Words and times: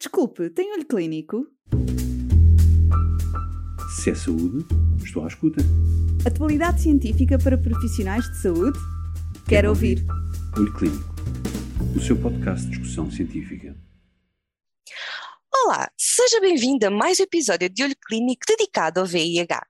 Desculpe, 0.00 0.48
tem 0.48 0.72
olho 0.72 0.86
clínico? 0.86 1.46
Se 3.98 4.08
é 4.08 4.14
saúde, 4.14 4.64
estou 5.04 5.22
à 5.22 5.28
escuta. 5.28 5.60
Atualidade 6.26 6.80
científica 6.80 7.38
para 7.38 7.58
profissionais 7.58 8.24
de 8.24 8.40
saúde? 8.40 8.78
Quero, 8.78 9.44
Quero 9.46 9.68
ouvir. 9.68 10.02
Olho 10.56 10.72
Clínico, 10.72 11.04
o 11.94 12.00
seu 12.00 12.16
podcast 12.16 12.64
de 12.64 12.78
discussão 12.78 13.10
científica. 13.10 13.76
Olá, 15.54 15.90
seja 15.98 16.40
bem-vindo 16.40 16.86
a 16.86 16.90
mais 16.90 17.20
um 17.20 17.24
episódio 17.24 17.68
de 17.68 17.84
Olho 17.84 17.96
Clínico 18.08 18.46
dedicado 18.48 19.00
ao 19.00 19.06
VIH. 19.06 19.69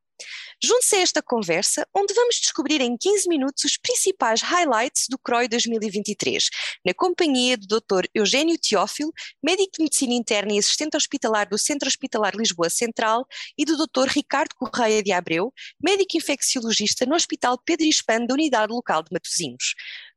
Junte-se 0.63 0.97
a 0.97 1.01
esta 1.01 1.23
conversa, 1.23 1.87
onde 1.95 2.13
vamos 2.13 2.37
descobrir 2.37 2.83
em 2.83 2.95
15 2.95 3.27
minutos 3.31 3.65
os 3.65 3.79
principais 3.79 4.43
highlights 4.43 5.07
do 5.09 5.19
CROI 5.19 5.49
2023, 5.49 6.51
na 6.85 6.93
companhia 6.93 7.57
do 7.57 7.67
Dr. 7.67 8.07
Eugênio 8.15 8.59
Teófilo, 8.59 9.11
médico 9.43 9.71
de 9.79 9.85
medicina 9.85 10.13
interna 10.13 10.53
e 10.53 10.59
assistente 10.59 10.99
hospitalar 10.99 11.49
do 11.49 11.57
Centro 11.57 11.89
Hospitalar 11.89 12.37
Lisboa 12.37 12.69
Central, 12.69 13.27
e 13.57 13.65
do 13.65 13.75
Dr. 13.79 14.09
Ricardo 14.09 14.55
Correia 14.55 15.03
de 15.03 15.13
Abreu, 15.13 15.51
médico 15.83 16.19
infecciologista 16.19 17.07
no 17.07 17.15
Hospital 17.15 17.59
Pedro 17.65 17.87
Espan 17.87 18.27
da 18.27 18.35
Unidade 18.35 18.71
Local 18.71 19.03
de 19.03 19.09
Matosinhos. 19.13 19.75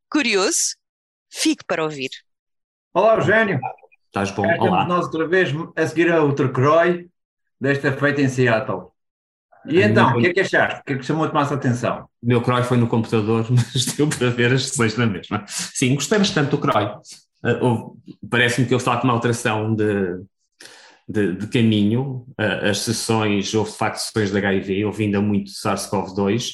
Curioso? 0.10 0.76
Fique 1.32 1.64
para 1.66 1.84
ouvir. 1.84 2.10
Olá, 2.94 3.16
Eugênio. 3.16 3.62
Estás 4.08 4.30
bom? 4.32 4.46
Olá. 4.60 4.86
Nós 4.86 5.06
outra 5.06 5.26
vez 5.26 5.50
a 5.76 5.88
seguir 5.88 6.12
a 6.12 6.22
outro 6.22 6.52
CROI, 6.52 7.10
desta 7.60 7.94
feita 7.94 8.22
em 8.22 8.28
Seattle. 8.28 8.93
E 9.66 9.82
então, 9.82 10.18
o 10.18 10.22
que 10.22 10.28
é 10.28 10.34
que 10.34 10.40
achaste? 10.42 10.82
O 10.82 10.84
que 10.84 10.94
é 10.94 10.98
que 10.98 11.06
chamou-te 11.06 11.34
mais 11.34 11.52
a 11.52 11.56
atenção? 11.56 12.06
O 12.22 12.28
meu 12.28 12.42
CROI 12.42 12.64
foi 12.64 12.78
no 12.78 12.88
computador, 12.88 13.46
mas 13.50 13.86
deu 13.86 14.08
para 14.08 14.30
ver 14.30 14.54
as 14.54 14.68
sessões 14.68 14.98
na 14.98 15.06
mesma. 15.06 15.44
Sim, 15.48 15.96
gostei 15.96 16.20
bastante 16.20 16.50
do 16.50 16.58
CROI. 16.58 16.86
Uh, 17.46 17.98
Parece-me 18.30 18.68
que 18.68 18.74
houve 18.74 18.86
de 18.86 19.04
uma 19.04 19.14
alteração 19.14 19.74
de, 19.74 20.22
de, 21.08 21.34
de 21.36 21.48
caminho. 21.48 22.26
Uh, 22.40 22.70
as 22.70 22.80
sessões, 22.80 23.54
houve 23.54 23.72
de 23.72 23.78
facto 23.78 23.98
sessões 23.98 24.32
de 24.32 24.38
HIV, 24.38 24.86
houve 24.86 25.06
ainda 25.06 25.22
muito 25.22 25.52
SARS-CoV-2, 25.52 26.52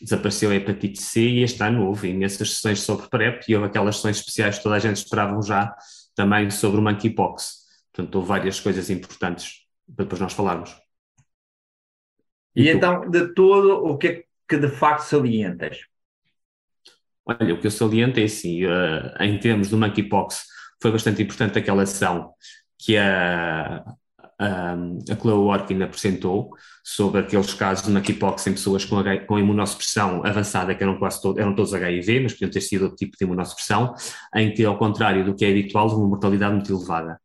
desapareceu 0.00 0.50
a 0.50 0.54
hepatite 0.54 1.02
C 1.02 1.20
e 1.20 1.42
este 1.42 1.62
ano 1.62 1.86
houve 1.86 2.08
imensas 2.08 2.54
sessões 2.54 2.80
sobre 2.80 3.08
PrEP 3.08 3.42
e 3.48 3.54
houve 3.54 3.66
aquelas 3.66 3.96
sessões 3.96 4.18
especiais 4.18 4.56
que 4.56 4.62
toda 4.62 4.76
a 4.76 4.78
gente 4.78 4.96
esperava 4.96 5.40
já 5.42 5.74
também 6.14 6.50
sobre 6.50 6.78
o 6.78 6.82
monkeypox. 6.82 7.58
Portanto, 7.92 8.14
houve 8.14 8.28
várias 8.28 8.60
coisas 8.60 8.90
importantes 8.90 9.66
para 9.94 10.04
depois 10.04 10.20
nós 10.20 10.32
falarmos. 10.32 10.87
E, 12.54 12.68
então, 12.68 13.08
de 13.08 13.34
todo, 13.34 13.84
o 13.84 13.96
que 13.96 14.06
é 14.08 14.24
que 14.48 14.56
de 14.56 14.68
facto 14.68 15.02
salientas? 15.02 15.78
Olha, 17.24 17.54
o 17.54 17.60
que 17.60 17.66
eu 17.66 17.70
saliento 17.70 18.18
é 18.18 18.24
assim, 18.24 18.64
uh, 18.64 19.22
em 19.22 19.38
termos 19.38 19.68
do 19.68 19.76
monkeypox, 19.76 20.46
foi 20.80 20.90
bastante 20.90 21.22
importante 21.22 21.58
aquela 21.58 21.82
ação 21.82 22.32
que 22.78 22.96
a, 22.96 23.84
a, 24.38 24.72
a 24.72 25.16
Chloe 25.20 25.34
Orkin 25.34 25.82
apresentou 25.82 26.50
sobre 26.82 27.20
aqueles 27.20 27.52
casos 27.52 27.84
de 27.84 27.92
monkeypox 27.92 28.46
em 28.46 28.52
pessoas 28.52 28.84
com, 28.84 28.96
com 29.26 29.38
imunossupressão 29.38 30.24
avançada, 30.24 30.74
que 30.74 30.82
eram 30.82 30.98
quase 30.98 31.20
todo, 31.20 31.38
eram 31.38 31.54
todos 31.54 31.74
HIV, 31.74 32.20
mas 32.20 32.32
podiam 32.32 32.50
ter 32.50 32.60
sido 32.60 32.82
outro 32.82 32.96
tipo 32.96 33.16
de 33.18 33.24
imunossupressão, 33.24 33.94
em 34.34 34.54
que, 34.54 34.64
ao 34.64 34.78
contrário 34.78 35.24
do 35.24 35.34
que 35.34 35.44
é 35.44 35.50
habitual, 35.50 35.88
uma 35.88 36.08
mortalidade 36.08 36.54
muito 36.54 36.72
elevada, 36.72 37.20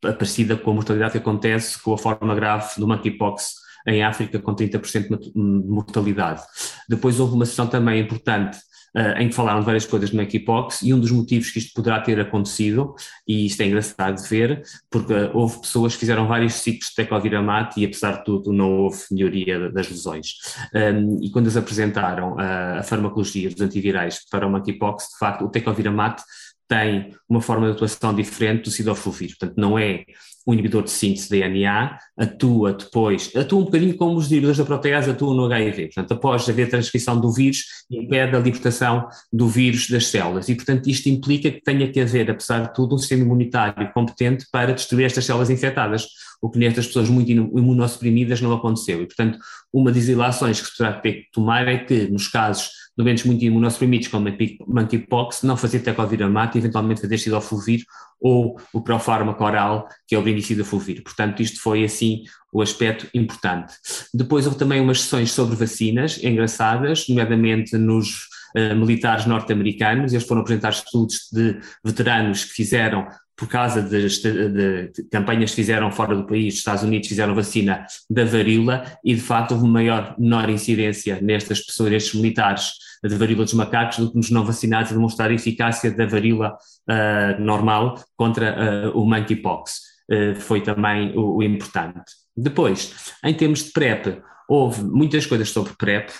parecida 0.00 0.56
com 0.56 0.70
a 0.70 0.74
mortalidade 0.74 1.12
que 1.12 1.18
acontece 1.18 1.80
com 1.82 1.92
a 1.92 1.98
forma 1.98 2.34
grave 2.34 2.80
do 2.80 2.88
monkeypox 2.88 3.54
em 3.86 4.02
África 4.02 4.38
com 4.38 4.54
30% 4.54 5.18
de 5.18 5.30
mortalidade. 5.34 6.42
Depois 6.88 7.18
houve 7.20 7.34
uma 7.34 7.46
sessão 7.46 7.66
também 7.66 8.00
importante 8.00 8.58
Uh, 8.94 9.16
em 9.22 9.30
que 9.30 9.34
falaram 9.34 9.60
de 9.60 9.64
várias 9.64 9.86
coisas 9.86 10.12
no 10.12 10.20
monkeypox 10.20 10.82
e 10.82 10.92
um 10.92 11.00
dos 11.00 11.10
motivos 11.10 11.50
que 11.50 11.58
isto 11.58 11.72
poderá 11.72 11.98
ter 11.98 12.20
acontecido, 12.20 12.94
e 13.26 13.46
isto 13.46 13.62
é 13.62 13.66
engraçado 13.66 14.22
de 14.22 14.28
ver, 14.28 14.62
porque 14.90 15.14
uh, 15.14 15.30
houve 15.32 15.62
pessoas 15.62 15.94
que 15.94 16.00
fizeram 16.00 16.28
vários 16.28 16.52
ciclos 16.56 16.90
de 16.90 16.96
tecoviramat 16.96 17.74
e 17.78 17.86
apesar 17.86 18.18
de 18.18 18.24
tudo 18.24 18.52
não 18.52 18.70
houve 18.70 18.98
melhoria 19.10 19.70
das 19.70 19.88
lesões. 19.88 20.34
Um, 20.74 21.24
e 21.24 21.30
quando 21.30 21.46
eles 21.46 21.56
apresentaram 21.56 22.34
uh, 22.34 22.80
a 22.80 22.82
farmacologia 22.82 23.48
dos 23.48 23.62
antivirais 23.62 24.26
para 24.30 24.46
o 24.46 24.50
monkeypox, 24.50 25.04
de 25.12 25.18
facto 25.18 25.46
o 25.46 25.48
tecoviramat 25.48 26.20
tem 26.68 27.14
uma 27.28 27.40
forma 27.40 27.66
de 27.66 27.72
atuação 27.72 28.14
diferente 28.14 28.64
do 28.64 28.70
cidofovir, 28.70 29.36
portanto 29.38 29.56
não 29.56 29.78
é 29.78 30.04
um 30.46 30.52
inibidor 30.52 30.82
de 30.82 30.90
síntese 30.90 31.28
de 31.28 31.40
DNA, 31.40 31.98
atua 32.16 32.72
depois, 32.72 33.30
atua 33.36 33.60
um 33.60 33.64
bocadinho 33.64 33.96
como 33.96 34.16
os 34.16 34.26
inibidores 34.26 34.58
da 34.58 34.64
protease 34.64 35.10
atuam 35.10 35.34
no 35.34 35.44
HIV, 35.44 35.86
portanto, 35.86 36.12
após 36.12 36.48
haver 36.48 36.68
transcrição 36.68 37.20
do 37.20 37.32
vírus, 37.32 37.64
impede 37.90 38.34
a 38.34 38.40
libertação 38.40 39.08
do 39.32 39.48
vírus 39.48 39.88
das 39.88 40.06
células. 40.06 40.48
E, 40.48 40.54
portanto, 40.54 40.88
isto 40.88 41.08
implica 41.08 41.50
que 41.50 41.60
tenha 41.62 41.90
que 41.90 42.00
haver, 42.00 42.30
apesar 42.30 42.66
de 42.66 42.74
tudo, 42.74 42.94
um 42.94 42.98
sistema 42.98 43.22
imunitário 43.22 43.92
competente 43.92 44.46
para 44.50 44.72
destruir 44.72 45.04
estas 45.04 45.24
células 45.24 45.48
infectadas, 45.48 46.08
o 46.40 46.50
que 46.50 46.58
nestas 46.58 46.88
pessoas 46.88 47.08
muito 47.08 47.30
imunossuprimidas 47.30 48.40
não 48.40 48.52
aconteceu. 48.52 49.00
E, 49.00 49.06
portanto, 49.06 49.38
uma 49.72 49.92
das 49.92 50.08
ilações 50.08 50.60
que 50.60 50.66
se 50.66 50.76
terá 50.76 50.92
ter 50.92 51.12
que 51.12 51.30
tomar 51.32 51.68
é 51.68 51.78
que, 51.78 52.10
nos 52.10 52.26
casos 52.26 52.81
doentes 53.02 53.24
muito 53.24 53.44
imunossuprimidos, 53.44 54.08
como 54.08 54.28
a 54.28 54.32
monkeypox, 54.66 55.42
não 55.42 55.56
fazer 55.56 55.80
tecoviramat 55.80 56.54
e 56.54 56.58
eventualmente 56.58 57.00
fazer 57.00 57.18
cidofovir 57.18 57.84
ou 58.20 58.58
o 58.72 58.80
profármaco 58.80 59.44
oral, 59.44 59.88
que 60.06 60.14
é 60.14 60.18
o 60.18 60.22
brindicida 60.22 60.64
fulvir. 60.64 61.02
Portanto, 61.02 61.42
isto 61.42 61.60
foi 61.60 61.84
assim 61.84 62.22
o 62.52 62.60
aspecto 62.60 63.08
importante. 63.14 63.74
Depois 64.12 64.46
houve 64.46 64.58
também 64.58 64.80
umas 64.80 65.00
sessões 65.00 65.32
sobre 65.32 65.56
vacinas 65.56 66.22
engraçadas, 66.22 67.08
nomeadamente 67.08 67.76
nos 67.76 68.28
uh, 68.56 68.76
militares 68.76 69.26
norte-americanos, 69.26 70.12
eles 70.12 70.26
foram 70.26 70.42
apresentar 70.42 70.70
estudos 70.70 71.28
de 71.32 71.58
veteranos 71.84 72.44
que 72.44 72.52
fizeram 72.52 73.08
por 73.36 73.48
causa 73.48 73.82
de, 73.82 74.92
campanhas 75.10 75.50
que 75.50 75.56
fizeram 75.56 75.90
fora 75.90 76.14
do 76.14 76.26
país, 76.26 76.54
Estados 76.54 76.82
Unidos 76.82 77.08
fizeram 77.08 77.34
vacina 77.34 77.86
da 78.08 78.24
varíola 78.24 78.84
e 79.04 79.14
de 79.14 79.20
facto 79.20 79.52
houve 79.52 79.66
maior, 79.66 80.14
menor 80.18 80.48
incidência 80.50 81.18
nestas 81.20 81.60
pessoas, 81.60 81.90
nestes 81.90 82.14
militares 82.14 82.72
de 83.02 83.14
varíola 83.16 83.44
dos 83.44 83.54
macacos 83.54 83.98
do 83.98 84.10
que 84.10 84.16
nos 84.16 84.30
não 84.30 84.44
vacinados 84.44 84.92
a 84.92 84.94
demonstrar 84.94 85.30
a 85.30 85.34
eficácia 85.34 85.90
da 85.90 86.06
varíola 86.06 86.56
uh, 86.88 87.42
normal 87.42 88.02
contra 88.16 88.90
uh, 88.92 88.98
o 88.98 89.04
monkeypox. 89.04 89.80
Uh, 90.10 90.34
foi 90.36 90.60
também 90.60 91.16
o, 91.16 91.38
o 91.38 91.42
importante. 91.42 92.12
Depois, 92.36 93.12
em 93.24 93.34
termos 93.34 93.64
de 93.64 93.72
PrEP, 93.72 94.22
houve 94.52 94.84
muitas 94.84 95.24
coisas 95.24 95.48
sobre 95.48 95.72
PrEP, 95.78 96.10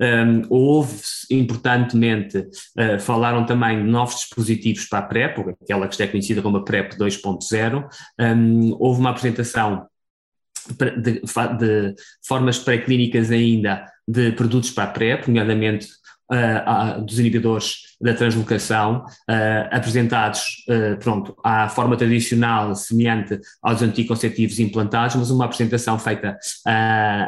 um, 0.00 0.42
houve, 0.48 1.02
importantemente, 1.30 2.38
uh, 2.38 2.98
falaram 2.98 3.44
também 3.44 3.84
de 3.84 3.90
novos 3.90 4.20
dispositivos 4.20 4.86
para 4.86 5.00
a 5.00 5.02
PrEP, 5.02 5.38
aquela 5.62 5.86
que 5.86 6.02
é 6.02 6.06
conhecida 6.06 6.40
como 6.40 6.56
a 6.56 6.64
PrEP 6.64 6.94
2.0, 6.94 7.88
um, 8.18 8.76
houve 8.78 9.00
uma 9.00 9.10
apresentação 9.10 9.86
de, 10.70 11.20
de 11.20 11.94
formas 12.26 12.58
pré-clínicas 12.58 13.30
ainda 13.30 13.84
de 14.08 14.32
produtos 14.32 14.70
para 14.70 14.84
a 14.84 14.92
PrEP, 14.92 15.28
nomeadamente 15.28 15.88
uh, 16.32 16.98
uh, 16.98 17.04
dos 17.04 17.18
inibidores 17.18 17.92
da 18.00 18.14
translocação, 18.14 19.04
uh, 19.30 19.68
apresentados, 19.70 20.64
pronto, 21.00 21.36
à 21.44 21.68
forma 21.68 21.96
tradicional, 21.96 22.74
semelhante 22.74 23.38
aos 23.62 23.82
anticonceptivos 23.82 24.58
implantados, 24.58 25.14
mas 25.16 25.30
uma 25.30 25.44
apresentação 25.44 25.98
feita 25.98 26.38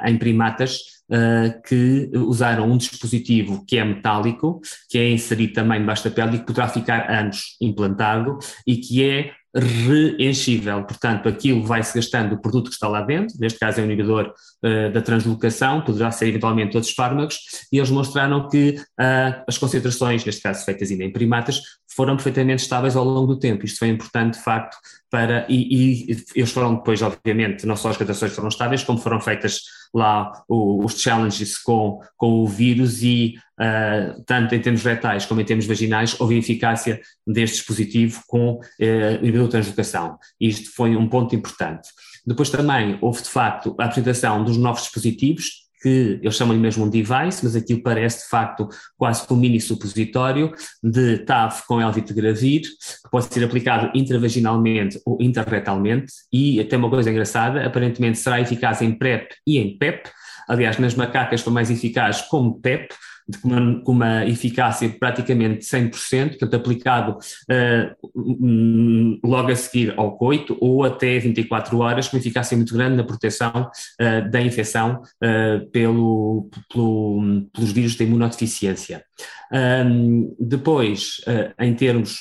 em 0.06 0.16
primatas, 0.16 0.94
Uh, 1.04 1.60
que 1.68 2.10
usaram 2.14 2.64
um 2.64 2.78
dispositivo 2.78 3.62
que 3.66 3.76
é 3.76 3.84
metálico, 3.84 4.62
que 4.88 4.96
é 4.96 5.10
inserido 5.10 5.52
também 5.52 5.78
debaixo 5.78 6.02
da 6.02 6.10
pele 6.10 6.36
e 6.36 6.38
que 6.38 6.46
poderá 6.46 6.66
ficar 6.66 7.10
anos 7.10 7.58
implantado 7.60 8.38
e 8.66 8.78
que 8.78 9.04
é 9.04 9.30
reenchível, 9.54 10.82
portanto 10.82 11.28
aquilo 11.28 11.64
vai-se 11.64 11.94
gastando 11.94 12.34
o 12.34 12.38
produto 12.38 12.68
que 12.68 12.74
está 12.74 12.88
lá 12.88 13.02
dentro, 13.02 13.36
neste 13.38 13.58
caso 13.58 13.80
é 13.80 13.82
o 13.82 13.86
inibidor 13.86 14.34
uh, 14.64 14.92
da 14.92 15.00
translocação, 15.00 15.80
poderá 15.80 16.10
ser 16.10 16.28
eventualmente 16.28 16.76
outros 16.76 16.92
fármacos, 16.92 17.38
e 17.72 17.78
eles 17.78 17.90
mostraram 17.90 18.48
que 18.48 18.76
uh, 19.00 19.44
as 19.46 19.56
concentrações, 19.56 20.24
neste 20.24 20.42
caso 20.42 20.64
feitas 20.64 20.90
ainda 20.90 21.04
em 21.04 21.12
primatas, 21.12 21.62
foram 21.94 22.16
perfeitamente 22.16 22.62
estáveis 22.62 22.96
ao 22.96 23.04
longo 23.04 23.34
do 23.34 23.38
tempo. 23.38 23.64
Isto 23.64 23.78
foi 23.78 23.88
importante, 23.88 24.34
de 24.34 24.42
facto, 24.42 24.76
para. 25.08 25.46
E, 25.48 26.08
e 26.10 26.24
eles 26.34 26.50
foram 26.50 26.74
depois, 26.74 27.00
obviamente, 27.02 27.66
não 27.66 27.76
só 27.76 27.90
as 27.90 27.96
concentrações 27.96 28.32
foram 28.32 28.48
estáveis, 28.48 28.82
como 28.82 28.98
foram 28.98 29.20
feitas 29.20 29.60
lá 29.94 30.32
os 30.48 31.00
challenges 31.00 31.56
com, 31.56 32.00
com 32.16 32.40
o 32.40 32.48
vírus 32.48 33.02
e, 33.02 33.36
uh, 33.60 34.22
tanto 34.26 34.54
em 34.54 34.60
termos 34.60 34.82
retais 34.82 35.24
como 35.24 35.40
em 35.40 35.44
termos 35.44 35.66
vaginais, 35.66 36.20
houve 36.20 36.36
eficácia 36.36 37.00
deste 37.24 37.58
dispositivo 37.58 38.22
com 38.26 38.54
uh, 38.54 39.22
de 39.22 39.48
translocação. 39.48 40.18
Isto 40.40 40.74
foi 40.74 40.96
um 40.96 41.08
ponto 41.08 41.36
importante. 41.36 41.88
Depois 42.26 42.50
também 42.50 42.98
houve, 43.00 43.22
de 43.22 43.28
facto, 43.28 43.76
a 43.78 43.84
apresentação 43.84 44.42
dos 44.42 44.56
novos 44.56 44.82
dispositivos, 44.82 45.63
que 45.84 46.18
eles 46.22 46.34
chamam-lhe 46.34 46.58
mesmo 46.58 46.86
um 46.86 46.88
device, 46.88 47.40
mas 47.42 47.54
aquilo 47.54 47.82
parece 47.82 48.24
de 48.24 48.30
facto 48.30 48.66
quase 48.96 49.26
como 49.26 49.38
um 49.38 49.42
mini 49.42 49.60
supositório 49.60 50.50
de 50.82 51.18
TAV 51.18 51.60
com 51.68 51.78
Elvitagravir, 51.78 52.62
que 52.62 53.10
pode 53.10 53.26
ser 53.26 53.44
aplicado 53.44 53.90
intravaginalmente 53.94 54.98
ou 55.04 55.18
interretalmente, 55.20 56.10
e 56.32 56.58
até 56.58 56.78
uma 56.78 56.88
coisa 56.88 57.10
engraçada, 57.10 57.66
aparentemente 57.66 58.16
será 58.18 58.40
eficaz 58.40 58.80
em 58.80 58.92
PrEP 58.92 59.32
e 59.46 59.58
em 59.58 59.76
PEP, 59.76 60.08
aliás 60.48 60.78
nas 60.78 60.94
macacas 60.94 61.42
foi 61.42 61.52
mais 61.52 61.70
eficaz 61.70 62.22
como 62.22 62.58
PEP, 62.58 62.94
de, 63.26 63.38
com, 63.38 63.48
uma, 63.48 63.80
com, 63.80 63.92
uma, 63.92 64.26
eficácia 64.26 64.88
praticamente 64.88 65.64
100%, 65.64 66.30
portanto 66.30 66.54
aplicado 66.54 67.18
uh, 67.50 69.20
logo 69.24 69.50
a 69.50 69.56
seguir 69.56 69.94
ao 69.96 70.16
coito 70.16 70.56
ou 70.60 70.84
até 70.84 71.18
24 71.18 71.78
horas, 71.78 72.08
com 72.08 72.16
eficácia 72.16 72.56
muito 72.56 72.74
grande 72.74 72.96
na 72.96 73.04
proteção 73.04 73.70
uh, 74.00 74.30
da 74.30 74.40
infecção 74.40 75.02
uh, 75.22 75.70
pelo, 75.70 76.50
pelo, 76.72 77.48
pelos 77.52 77.72
vírus 77.72 77.96
da 77.96 78.04
imunodeficiência. 78.04 79.04
Um, 79.52 80.34
depois, 80.40 81.20
em 81.60 81.74
termos 81.74 82.18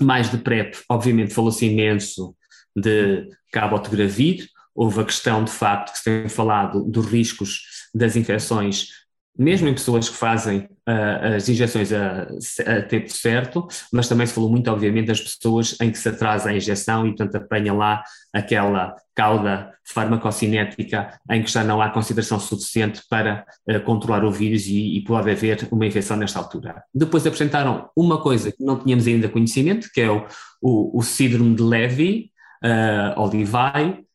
mais 0.00 0.30
de 0.30 0.38
PrEP, 0.38 0.76
obviamente 0.88 1.34
falou-se 1.34 1.66
imenso 1.66 2.36
de 2.76 3.28
cabotegravir, 3.50 4.46
houve 4.74 5.00
a 5.00 5.04
questão 5.04 5.42
de 5.42 5.50
facto 5.50 5.92
que 5.92 5.98
se 5.98 6.04
tem 6.04 6.28
falado 6.28 6.84
dos 6.84 7.06
riscos 7.06 7.62
das 7.94 8.14
infecções, 8.14 8.88
mesmo 9.38 9.68
em 9.68 9.74
pessoas 9.74 10.08
que 10.08 10.16
fazem 10.16 10.58
uh, 10.88 11.36
as 11.36 11.48
injeções 11.48 11.92
a, 11.92 12.28
a, 12.66 12.82
tempo 12.82 13.10
certo, 13.10 13.66
mas 13.92 14.08
também 14.08 14.26
se 14.26 14.32
falou 14.32 14.50
muito, 14.50 14.70
obviamente, 14.70 15.06
das 15.06 15.20
pessoas 15.20 15.76
em 15.80 15.90
que 15.90 15.98
se 15.98 16.08
atrasa 16.08 16.50
a 16.50 16.56
injeção 16.56 17.06
e, 17.06 17.10
portanto, 17.10 17.36
apanha 17.36 17.72
lá 17.72 18.02
aquela 18.32 18.94
cauda 19.14 19.72
farmacocinética 19.84 21.18
em 21.30 21.42
que 21.42 21.50
já 21.50 21.62
não 21.62 21.80
há 21.80 21.90
consideração 21.90 22.40
suficiente 22.40 23.02
para 23.08 23.44
uh, 23.68 23.80
controlar 23.80 24.24
o 24.24 24.30
vírus 24.30 24.66
e, 24.66 24.96
e, 24.96 25.04
pode 25.04 25.30
haver 25.30 25.68
uma 25.70 25.86
infecção 25.86 26.16
nesta 26.16 26.38
altura. 26.38 26.82
Depois 26.94 27.26
apresentaram 27.26 27.88
uma 27.96 28.20
coisa 28.20 28.50
que 28.50 28.64
não 28.64 28.78
tínhamos 28.78 29.06
ainda 29.06 29.28
conhecimento, 29.28 29.88
que 29.92 30.00
é 30.00 30.10
o, 30.10 30.26
o, 30.60 30.98
o 30.98 31.02
síndrome 31.02 31.54
de 31.54 31.62
Levy, 31.62 32.30
uh, 32.64 33.20
ou 33.20 33.30
Levi, 33.30 34.05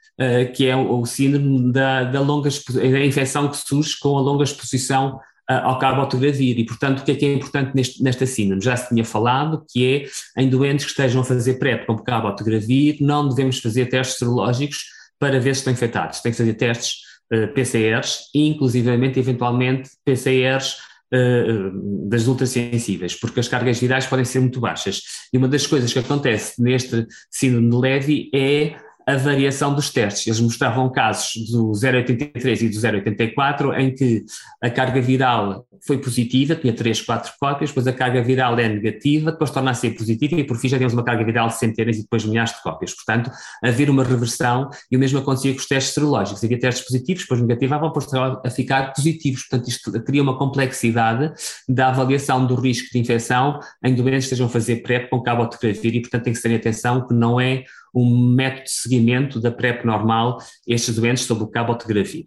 que 0.56 0.68
é 0.68 0.75
o, 0.75 1.06
síndrome 1.06 1.71
da, 1.71 2.03
da 2.03 2.19
longa 2.19 2.50
da 2.50 3.06
infecção 3.06 3.47
que 3.47 3.57
surge 3.57 3.97
com 4.00 4.18
a 4.18 4.21
longa 4.21 4.44
exposição 4.44 5.19
uh, 5.50 5.53
ao 5.63 5.79
carbotogravir 5.79 6.59
e, 6.59 6.65
portanto, 6.65 7.00
o 7.00 7.03
que 7.03 7.12
é 7.12 7.15
que 7.15 7.25
é 7.25 7.33
importante 7.33 7.71
neste, 7.75 8.03
nesta 8.03 8.25
síndrome? 8.25 8.63
Já 8.63 8.75
se 8.77 8.89
tinha 8.89 9.03
falado 9.03 9.65
que 9.69 10.06
é 10.35 10.41
em 10.41 10.50
doentes 10.50 10.85
que 10.85 10.91
estejam 10.91 11.21
a 11.21 11.25
fazer 11.25 11.56
PrEP 11.56 11.85
com 11.85 11.97
carbotogravir, 11.97 12.97
não 13.01 13.27
devemos 13.27 13.59
fazer 13.59 13.88
testes 13.88 14.18
serológicos 14.18 14.85
para 15.19 15.39
ver 15.39 15.56
se 15.56 15.62
estão 15.62 15.73
infectados, 15.73 16.21
tem 16.21 16.31
que 16.31 16.38
fazer 16.38 16.53
testes 16.53 17.00
uh, 17.33 17.47
PCRs 17.53 18.29
inclusivamente, 18.33 19.19
eventualmente, 19.19 19.89
PCRs 20.06 20.91
Uh, 21.13 22.07
das 22.07 22.25
ultrassensíveis, 22.25 23.13
porque 23.15 23.41
as 23.41 23.47
cargas 23.50 23.77
virais 23.77 24.06
podem 24.06 24.23
ser 24.23 24.39
muito 24.39 24.62
baixas. 24.62 25.01
E 25.33 25.38
uma 25.38 25.50
das 25.50 25.68
coisas 25.68 25.91
que 25.91 26.00
acontece 26.00 26.63
neste 26.63 27.06
síndrome 27.29 27.69
de 27.69 27.75
Levy 27.75 28.31
é 28.33 28.77
a 29.07 29.15
variação 29.15 29.74
dos 29.74 29.89
testes. 29.89 30.27
Eles 30.27 30.39
mostravam 30.39 30.89
casos 30.92 31.33
do 31.51 31.71
0,83 31.71 32.62
e 32.62 32.69
do 32.69 32.75
0,84 32.75 33.80
em 33.80 33.94
que 33.94 34.24
a 34.62 34.69
carga 34.69 35.01
viral 35.01 35.65
foi 35.86 35.98
positiva, 35.98 36.56
tinha 36.56 36.74
3, 36.74 37.01
4 37.01 37.33
cópias, 37.39 37.71
depois 37.71 37.88
a 37.88 37.94
carga 37.94 38.21
viral 38.21 38.57
é 38.59 38.69
negativa, 38.69 39.31
depois 39.31 39.50
torna 39.50 39.71
a 39.71 39.74
ser 39.74 39.92
positiva 39.92 40.36
e 40.36 40.44
por 40.44 40.57
fim 40.57 40.68
já 40.68 40.77
temos 40.77 40.94
uma 40.94 41.03
carga 41.03 41.24
viral 41.24 41.48
de 41.48 41.57
centenas 41.57 41.98
e 41.98 42.01
depois 42.03 42.24
milhares 42.24 42.53
de 42.53 42.62
cópias. 42.62 42.94
Portanto, 42.94 43.31
haver 43.63 43.89
uma 43.89 44.03
reversão 44.03 44.69
e 44.92 44.95
o 44.95 45.00
mesmo 45.00 45.19
acontecia 45.19 45.51
com 45.51 45.59
os 45.59 45.65
testes 45.65 45.94
serológicos. 45.94 46.44
Havia 46.44 46.59
testes 46.59 46.86
positivos, 46.86 47.24
depois 47.24 47.42
negativavam, 47.42 47.88
depois 47.88 48.07
a 48.13 48.50
ficar 48.50 48.94
positivos. 48.94 49.44
Portanto, 49.47 49.68
isto 49.69 50.04
cria 50.04 50.21
uma 50.21 50.38
complexidade 50.38 51.33
da 51.68 51.88
avaliação 51.88 52.45
do 52.45 52.56
risco 52.56 52.89
de 52.92 53.00
infecção 53.00 53.59
em 53.83 53.95
doentes 53.95 54.12
que 54.19 54.33
estejam 54.33 54.45
a 54.45 54.50
fazer 54.50 54.77
PrEP 54.77 55.09
com 55.09 55.21
cabotegravir 55.21 55.95
e, 55.95 56.01
portanto, 56.01 56.24
tem 56.24 56.33
que 56.33 56.42
ter 56.42 56.56
atenção 56.56 57.07
que 57.07 57.13
não 57.13 57.39
é 57.39 57.63
um 57.94 58.34
método 58.34 58.64
de 58.64 58.72
seguimento 58.72 59.40
da 59.40 59.52
PrEP 59.52 59.86
normal 59.86 60.38
estes 60.68 60.96
doentes 60.96 61.26
sob 61.26 61.44
o 61.44 61.48
cabotegravir. 61.48 62.26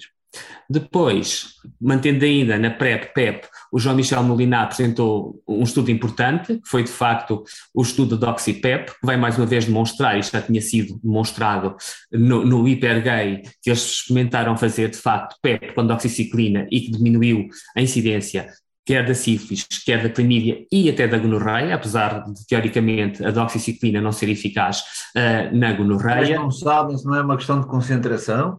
Depois, 0.68 1.54
mantendo 1.80 2.24
ainda 2.24 2.58
na 2.58 2.70
PrEP-PEP, 2.70 3.46
o 3.72 3.78
João 3.78 3.96
Michel 3.96 4.22
Molina 4.22 4.62
apresentou 4.62 5.42
um 5.46 5.62
estudo 5.62 5.90
importante, 5.90 6.58
que 6.58 6.68
foi 6.68 6.82
de 6.82 6.90
facto 6.90 7.44
o 7.74 7.82
estudo 7.82 8.16
do 8.16 8.26
DoxyPEP, 8.26 8.92
que 8.92 9.06
vai 9.06 9.16
mais 9.16 9.36
uma 9.36 9.46
vez 9.46 9.66
demonstrar, 9.66 10.18
isto 10.18 10.32
já 10.32 10.42
tinha 10.42 10.60
sido 10.60 10.98
demonstrado 11.02 11.76
no, 12.10 12.44
no 12.44 12.66
HiperGay, 12.66 13.42
que 13.62 13.70
eles 13.70 13.84
experimentaram 13.84 14.56
fazer 14.56 14.90
de 14.90 14.96
facto 14.96 15.36
PEP 15.42 15.74
com 15.74 15.86
doxiciclina 15.86 16.66
e 16.70 16.80
que 16.80 16.90
diminuiu 16.90 17.46
a 17.76 17.80
incidência 17.80 18.48
quer 18.84 19.06
da 19.06 19.14
sífilis, 19.14 19.66
quer 19.84 20.02
da 20.02 20.10
clamídia 20.10 20.66
e 20.70 20.90
até 20.90 21.08
da 21.08 21.18
gonorreia, 21.18 21.74
apesar 21.74 22.24
de, 22.24 22.46
teoricamente, 22.46 23.24
a 23.24 23.30
doxiciclina 23.30 24.00
não 24.00 24.12
ser 24.12 24.28
eficaz 24.28 24.80
uh, 25.16 25.56
na 25.56 25.72
gonorreia. 25.72 26.36
Mas 26.36 26.44
não 26.44 26.50
sabem 26.50 26.96
se 26.96 27.04
não 27.06 27.14
é 27.14 27.22
uma 27.22 27.36
questão 27.36 27.60
de 27.60 27.66
concentração 27.66 28.58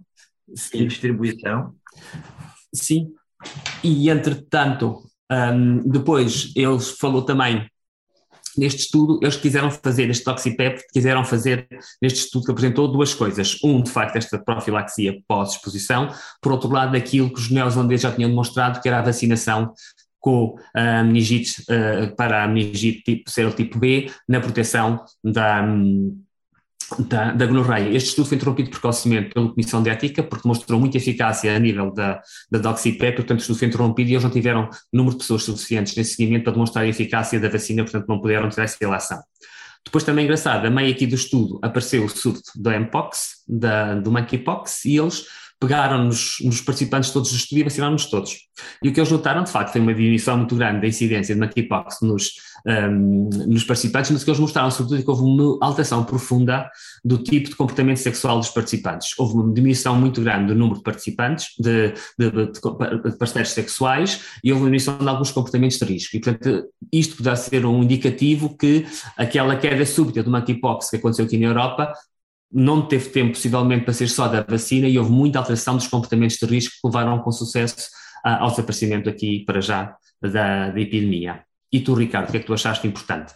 Sim. 0.56 0.80
e 0.80 0.88
distribuição? 0.88 1.74
Sim, 2.74 3.14
e 3.84 4.10
entretanto, 4.10 5.04
um, 5.32 5.88
depois 5.88 6.52
ele 6.56 6.80
falou 6.80 7.22
também 7.22 7.70
neste 8.58 8.84
estudo, 8.84 9.20
eles 9.22 9.36
quiseram 9.36 9.70
fazer, 9.70 10.10
este 10.10 10.24
Toxipep, 10.24 10.82
quiseram 10.94 11.26
fazer 11.26 11.68
neste 12.02 12.20
estudo 12.20 12.46
que 12.46 12.52
apresentou 12.52 12.88
duas 12.88 13.14
coisas. 13.14 13.60
Um, 13.64 13.82
de 13.82 13.92
facto, 13.92 14.16
esta 14.16 14.38
profilaxia 14.40 15.22
pós-exposição, 15.28 16.10
por 16.42 16.54
outro 16.54 16.70
lado, 16.70 16.96
aquilo 16.96 17.30
que 17.34 17.40
os 17.40 17.52
neozelandeses 17.52 18.04
já 18.04 18.12
tinham 18.14 18.30
demonstrado, 18.30 18.82
que 18.82 18.88
era 18.88 19.00
a 19.00 19.04
vacinação 19.04 19.74
com 20.26 20.58
a 20.74 21.04
meningite, 21.04 21.62
uh, 21.70 22.16
para 22.16 22.44
a 22.44 22.48
meningite 22.48 23.04
tipo, 23.04 23.30
serotipo 23.30 23.78
B 23.78 24.10
na 24.28 24.40
proteção 24.40 25.06
da, 25.24 25.64
da, 26.98 27.32
da 27.32 27.46
gonorreia. 27.46 27.96
Este 27.96 28.10
estudo 28.10 28.30
foi 28.30 28.38
interrompido 28.38 28.72
precocemente 28.72 29.36
pela 29.36 29.50
Comissão 29.50 29.84
de 29.84 29.92
Ética, 29.92 30.24
porque 30.24 30.48
mostrou 30.48 30.80
muita 30.80 30.98
eficácia 30.98 31.56
a 31.56 31.60
nível 31.60 31.94
da, 31.94 32.20
da 32.50 32.58
doxipep, 32.58 33.18
portanto 33.18 33.38
o 33.38 33.42
estudo 33.42 33.60
foi 33.60 33.68
interrompido 33.68 34.10
e 34.10 34.14
eles 34.14 34.24
não 34.24 34.32
tiveram 34.32 34.68
número 34.92 35.16
de 35.16 35.22
pessoas 35.22 35.44
suficientes 35.44 35.96
nesse 35.96 36.16
seguimento 36.16 36.46
para 36.46 36.54
demonstrar 36.54 36.86
a 36.86 36.88
eficácia 36.88 37.40
da 37.40 37.48
vacina, 37.48 37.84
portanto 37.84 38.08
não 38.08 38.20
puderam 38.20 38.50
ter 38.50 38.62
essa 38.62 38.78
relação. 38.82 39.22
Depois 39.86 40.04
também 40.04 40.24
engraçado, 40.24 40.66
a 40.66 40.72
meio 40.72 40.92
aqui 40.92 41.06
do 41.06 41.14
estudo 41.14 41.60
apareceu 41.62 42.04
o 42.04 42.10
surto 42.10 42.50
do 42.56 42.72
Mpox, 42.72 43.44
da, 43.48 43.94
do 43.94 44.12
monkeypox, 44.12 44.86
e 44.86 44.98
eles 44.98 45.28
pegaram 45.60 46.06
nos, 46.06 46.38
nos 46.42 46.62
participantes 46.62 47.12
todos 47.12 47.32
do 47.32 47.38
estudo 47.38 47.60
e 47.60 47.64
vacinaram-nos 47.64 48.06
todos. 48.08 48.38
E 48.84 48.90
o 48.90 48.94
que 48.94 49.00
eles 49.00 49.12
notaram, 49.12 49.44
de 49.44 49.52
facto, 49.52 49.72
foi 49.72 49.82
uma 49.82 49.94
diminuição 49.94 50.38
muito 50.38 50.56
grande 50.56 50.82
da 50.82 50.88
incidência 50.88 51.34
de 51.34 51.42
monkeypox 51.42 51.98
nos, 52.02 52.32
um, 52.66 53.30
nos 53.48 53.64
participantes, 53.64 54.12
mas 54.12 54.22
o 54.22 54.26
que 54.26 54.32
eles 54.32 54.40
mostraram, 54.40 54.70
sobretudo, 54.72 55.00
é 55.00 55.04
que 55.04 55.10
houve 55.10 55.24
uma 55.24 55.58
alteração 55.62 56.04
profunda 56.04 56.70
do 57.04 57.18
tipo 57.18 57.50
de 57.50 57.56
comportamento 57.56 57.98
sexual 57.98 58.40
dos 58.40 58.50
participantes. 58.50 59.18
Houve 59.18 59.36
uma 59.36 59.54
diminuição 59.54 59.96
muito 59.96 60.22
grande 60.22 60.48
do 60.48 60.56
número 60.56 60.78
de 60.78 60.84
participantes, 60.84 61.48
de, 61.58 61.94
de, 62.20 62.32
de, 62.32 63.12
de 63.12 63.18
parceiros 63.18 63.52
sexuais, 63.52 64.22
e 64.44 64.52
houve 64.52 64.64
uma 64.64 64.68
diminuição 64.68 64.98
de 64.98 65.08
alguns 65.08 65.32
comportamentos 65.32 65.78
de 65.78 65.86
risco. 65.86 66.16
E, 66.16 66.20
portanto, 66.20 66.66
isto 66.92 67.18
poderá 67.18 67.36
ser 67.36 67.66
um 67.66 67.84
indicativo 67.84 68.56
que 68.58 68.86
aquela 69.18 69.56
queda 69.56 69.86
súbita 69.86 70.22
do 70.22 70.32
monkeypox 70.32 70.90
que 70.90 70.98
aconteceu 70.98 71.26
aqui 71.26 71.38
na 71.38 71.48
Europa 71.48 71.94
não 72.52 72.88
teve 72.88 73.10
tempo, 73.10 73.34
possivelmente, 73.34 73.84
para 73.84 73.94
ser 73.94 74.08
só 74.08 74.28
da 74.28 74.42
vacina 74.42 74.88
e 74.88 74.98
houve 74.98 75.12
muita 75.12 75.40
alteração 75.40 75.76
dos 75.76 75.88
comportamentos 75.88 76.38
de 76.38 76.46
risco 76.46 76.76
que 76.82 76.88
levaram 76.88 77.20
com 77.20 77.32
sucesso 77.32 77.90
ao 78.24 78.50
desaparecimento 78.50 79.10
aqui, 79.10 79.44
para 79.46 79.62
já, 79.62 79.96
da, 80.22 80.70
da 80.70 80.80
epidemia. 80.80 81.44
E 81.72 81.80
tu, 81.80 81.94
Ricardo, 81.94 82.30
o 82.30 82.32
que 82.32 82.38
é 82.38 82.40
que 82.40 82.46
tu 82.46 82.54
achaste 82.54 82.88
importante? 82.88 83.34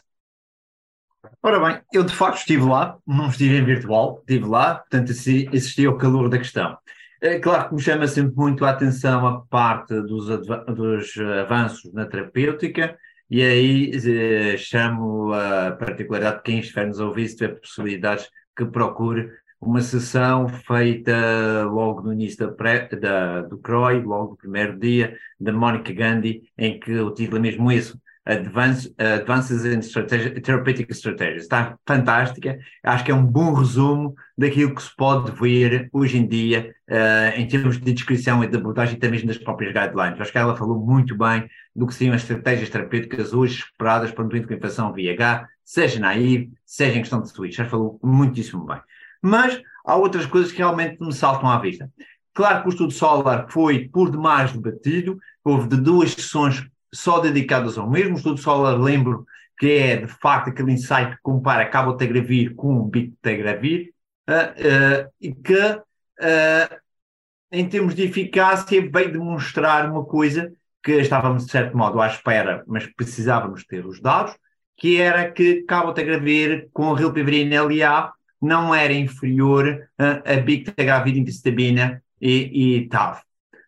Ora 1.44 1.60
bem, 1.60 1.82
eu 1.94 2.04
de 2.04 2.14
facto 2.14 2.40
estive 2.40 2.64
lá, 2.64 2.98
não 3.06 3.30
estive 3.30 3.58
em 3.58 3.64
virtual, 3.64 4.20
estive 4.20 4.46
lá, 4.46 4.76
portanto 4.76 5.10
existia 5.10 5.90
o 5.90 5.98
calor 5.98 6.30
da 6.30 6.38
questão. 6.38 6.78
É 7.22 7.38
claro 7.40 7.70
que 7.70 7.76
me 7.76 7.82
chama 7.82 8.08
sempre 8.08 8.36
muito 8.36 8.64
a 8.66 8.70
atenção 8.70 9.28
a 9.28 9.42
parte 9.42 9.94
dos, 10.02 10.26
dos 10.28 11.18
avanços 11.42 11.94
na 11.94 12.06
terapêutica, 12.06 12.98
e 13.30 13.44
aí 13.44 13.92
eh, 13.94 14.58
chamo 14.58 15.34
a 15.34 15.72
particularidade 15.72 16.38
de 16.38 16.44
quem 16.44 16.60
estiver 16.60 16.88
nos 16.88 17.00
ouvir, 17.00 17.28
se 17.28 17.36
tiver 17.36 17.60
possibilidades 17.60 18.28
que 18.60 18.72
procure 18.72 19.32
uma 19.62 19.82
sessão 19.82 20.48
feita 20.50 21.64
logo 21.66 22.02
no 22.02 22.14
início 22.14 22.40
da 22.48 22.54
pré, 22.54 22.88
da, 22.90 23.42
do 23.42 23.58
CROI, 23.58 24.02
logo 24.02 24.32
no 24.32 24.38
primeiro 24.38 24.78
dia, 24.78 25.18
da 25.40 25.52
Monica 25.54 25.94
Gandhi, 25.94 26.44
em 26.58 26.80
que 26.80 26.92
o 27.00 27.14
título 27.14 27.38
é 27.38 27.42
mesmo 27.42 27.72
isso, 27.72 28.00
Advance, 28.26 28.94
Advances 28.98 29.66
in 29.66 29.80
Strategy, 29.80 30.42
Therapeutic 30.42 30.92
Strategies. 30.92 31.44
Está 31.44 31.78
fantástica, 31.88 32.60
acho 32.84 33.04
que 33.04 33.12
é 33.12 33.16
um 33.16 33.26
bom 33.26 33.54
resumo 33.54 34.14
daquilo 34.38 34.76
que 34.76 34.84
se 34.84 34.96
pode 34.96 35.32
ver 35.32 35.90
hoje 35.92 36.18
em 36.18 36.28
dia 36.28 36.76
uh, 36.90 37.40
em 37.40 37.48
termos 37.48 37.80
de 37.80 37.94
descrição 37.94 38.44
e 38.44 38.48
de 38.48 38.58
abordagem, 38.58 38.96
até 38.96 39.10
mesmo 39.10 39.28
das 39.28 39.38
próprias 39.38 39.74
guidelines. 39.74 40.20
Acho 40.20 40.32
que 40.32 40.38
ela 40.38 40.56
falou 40.56 40.80
muito 40.80 41.18
bem 41.18 41.50
do 41.76 41.88
que 41.88 41.94
seriam 41.94 42.16
as 42.16 42.22
estratégias 42.22 42.70
terapêuticas 42.70 43.34
hoje 43.34 43.64
esperadas 43.64 44.12
para 44.12 44.24
um 44.24 44.28
doente 44.28 44.48
com 44.48 44.54
infecção 44.54 44.94
VIH, 44.94 45.48
seja 45.64 46.00
naive, 46.00 46.52
seja 46.66 46.98
em 46.98 47.02
questão 47.02 47.22
de 47.22 47.30
switch. 47.30 47.56
Já 47.56 47.66
falou 47.66 48.00
muitíssimo 48.04 48.66
bem. 48.66 48.80
Mas 49.22 49.60
há 49.86 49.96
outras 49.96 50.26
coisas 50.26 50.52
que 50.52 50.60
realmente 50.60 51.02
me 51.02 51.14
saltam 51.14 51.50
à 51.50 51.60
vista. 51.60 51.90
Claro 52.34 52.62
que 52.62 52.68
o 52.68 52.72
estudo 52.72 52.94
Solar 52.94 53.48
foi 53.50 53.90
por 53.90 54.12
demais 54.12 54.54
debatido, 54.54 55.20
houve 55.44 55.68
de 55.68 55.78
duas 55.78 56.12
sessões 56.12 56.66
só 56.94 57.20
dedicadas 57.20 57.78
ao 57.78 57.90
mesmo. 57.90 58.16
Estudo 58.16 58.40
Solar, 58.40 58.80
lembro 58.80 59.26
que 59.58 59.72
é 59.72 59.98
de 59.98 60.08
facto 60.08 60.50
aquele 60.50 60.72
insight 60.72 61.12
que 61.12 61.22
compara 61.22 61.70
cabotegravir 61.70 62.56
com 62.56 62.88
bictegravir, 62.88 63.94
uh, 64.30 65.06
uh, 65.06 65.12
e 65.20 65.34
que, 65.34 65.60
uh, 65.60 66.76
em 67.52 67.68
termos 67.68 67.94
de 67.94 68.04
eficácia, 68.04 68.90
veio 68.90 69.12
demonstrar 69.12 69.90
uma 69.92 70.06
coisa 70.06 70.52
que 70.82 70.94
estávamos, 70.94 71.46
de 71.46 71.52
certo 71.52 71.78
modo, 71.78 72.00
à 72.00 72.08
espera, 72.08 72.64
mas 72.66 72.86
precisávamos 72.88 73.66
ter 73.66 73.86
os 73.86 74.00
dados, 74.00 74.36
que 74.78 75.02
era 75.02 75.30
que 75.30 75.64
cabotegravir 75.64 76.70
com 76.72 76.94
rilpivirina 76.94 77.62
LA 77.62 78.14
não 78.42 78.74
era 78.74 78.94
inferior 78.94 79.90
a, 79.98 80.34
a 80.34 80.38
bictegravir, 80.38 81.18
impistabina 81.18 82.02
e, 82.22 82.78
e 82.78 82.88
TAV. 82.88 83.20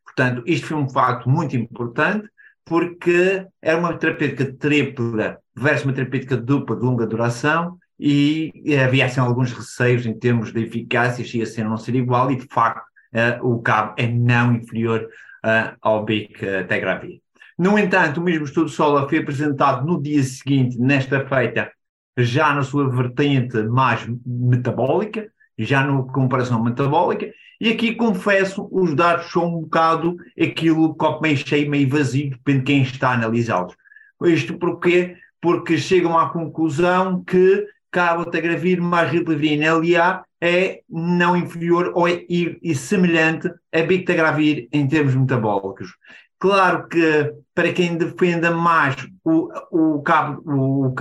Portanto, 0.05 0.43
isto 0.45 0.67
foi 0.67 0.77
um 0.77 0.89
facto 0.89 1.29
muito 1.29 1.55
importante, 1.57 2.29
porque 2.71 3.45
era 3.61 3.77
uma 3.77 3.97
terapêutica 3.97 4.53
tripla 4.53 5.39
versus 5.53 5.83
uma 5.83 5.91
terapêutica 5.91 6.37
dupla 6.37 6.77
de 6.77 6.85
longa 6.85 7.05
duração 7.05 7.77
e 7.99 8.49
havia 8.81 9.07
assim, 9.07 9.19
alguns 9.19 9.51
receios 9.51 10.05
em 10.05 10.17
termos 10.17 10.53
de 10.53 10.63
eficácia, 10.63 11.25
se 11.25 11.39
ia 11.39 11.45
ser 11.45 11.63
ou 11.65 11.71
não 11.71 11.75
ser 11.75 11.95
igual, 11.95 12.31
e 12.31 12.37
de 12.37 12.47
facto 12.49 12.81
uh, 13.13 13.45
o 13.45 13.61
cabo 13.61 13.93
é 13.97 14.07
não 14.07 14.55
inferior 14.55 15.01
uh, 15.45 15.75
ao 15.81 16.05
bictegravir. 16.05 17.19
No 17.59 17.77
entanto, 17.77 18.21
o 18.21 18.23
mesmo 18.23 18.45
estudo 18.45 18.69
SOLA 18.69 19.09
foi 19.09 19.17
apresentado 19.17 19.85
no 19.85 20.01
dia 20.01 20.23
seguinte, 20.23 20.79
nesta 20.79 21.27
feita, 21.27 21.69
já 22.17 22.53
na 22.53 22.63
sua 22.63 22.89
vertente 22.89 23.61
mais 23.63 24.07
metabólica, 24.25 25.29
já 25.65 25.85
na 25.85 26.03
comparação 26.03 26.63
metabólica, 26.63 27.31
e 27.59 27.69
aqui 27.69 27.93
confesso, 27.93 28.67
os 28.71 28.95
dados 28.95 29.31
são 29.31 29.45
um 29.45 29.61
bocado 29.61 30.17
aquilo, 30.39 30.95
copo 30.95 31.21
meio 31.21 31.37
cheio, 31.37 31.69
meio 31.69 31.87
vazio, 31.87 32.31
depende 32.31 32.59
de 32.59 32.65
quem 32.65 32.81
está 32.81 33.09
a 33.09 33.13
analisá-los. 33.13 33.75
Isto 34.23 34.57
porquê? 34.57 35.15
Porque 35.39 35.77
chegam 35.77 36.17
à 36.17 36.29
conclusão 36.29 37.23
que 37.23 37.67
cabotegravir 37.91 38.81
mais 38.81 39.11
ribavirina 39.11 39.73
LA 39.73 40.23
é 40.41 40.81
não 40.89 41.37
inferior 41.37 41.91
ou 41.93 42.07
é 42.07 42.25
e, 42.27 42.57
e 42.63 42.73
semelhante 42.73 43.47
a 43.71 43.81
bictegravir 43.81 44.67
em 44.71 44.87
termos 44.87 45.13
metabólicos. 45.13 45.95
Claro 46.39 46.87
que 46.87 47.31
para 47.53 47.71
quem 47.71 47.95
defenda 47.95 48.49
mais 48.49 48.95
o, 49.23 49.49
o, 49.69 50.01
cabo, 50.01 50.41
o, 50.51 50.95